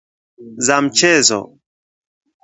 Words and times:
za 0.65 0.77
mchezo 0.85 1.39